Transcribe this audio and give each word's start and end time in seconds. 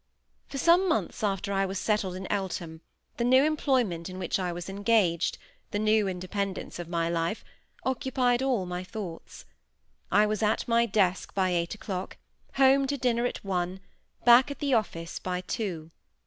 For 0.47 0.57
some 0.57 0.89
months 0.89 1.23
after 1.23 1.53
I 1.53 1.63
was 1.67 1.77
settled 1.77 2.15
in 2.15 2.25
Eltham, 2.31 2.81
the 3.17 3.23
new 3.23 3.43
employment 3.43 4.09
in 4.09 4.17
which 4.17 4.39
I 4.39 4.51
was 4.51 4.67
engaged—the 4.67 5.77
new 5.77 6.07
independence 6.07 6.79
of 6.79 6.89
my 6.89 7.07
life—occupied 7.07 8.41
all 8.41 8.65
my 8.65 8.83
thoughts. 8.83 9.45
I 10.11 10.25
was 10.25 10.41
at 10.41 10.67
my 10.67 10.87
desk 10.87 11.35
by 11.35 11.51
eight 11.51 11.75
o"clock, 11.75 12.17
home 12.55 12.87
to 12.87 12.97
dinner 12.97 13.27
at 13.27 13.43
one, 13.43 13.79
back 14.25 14.49
at 14.49 14.57
the 14.57 14.73
office 14.73 15.19
by 15.19 15.41
two. 15.41 15.91